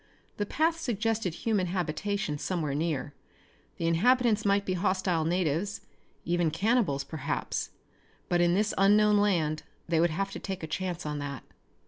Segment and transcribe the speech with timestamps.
[0.37, 3.13] The path suggested human habitation somewhere near.
[3.77, 5.81] The inhabitants might be hostile natives,
[6.25, 7.69] even cannibals perhaps,
[8.27, 11.43] but in this unknown land they would have to take a chance on that.